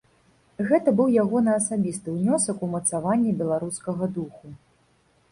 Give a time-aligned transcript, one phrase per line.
[0.69, 4.47] Гэта быў ягоны асабісты ўнёсак у мацаванне беларускага духу.